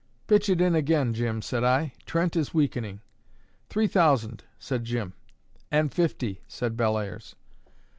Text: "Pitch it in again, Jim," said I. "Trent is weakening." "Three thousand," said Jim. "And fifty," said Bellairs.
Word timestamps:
"Pitch 0.25 0.49
it 0.49 0.59
in 0.59 0.73
again, 0.73 1.13
Jim," 1.13 1.43
said 1.43 1.63
I. 1.63 1.93
"Trent 2.07 2.35
is 2.35 2.55
weakening." 2.55 3.01
"Three 3.69 3.85
thousand," 3.85 4.43
said 4.57 4.83
Jim. 4.83 5.13
"And 5.69 5.93
fifty," 5.93 6.41
said 6.47 6.75
Bellairs. 6.75 7.35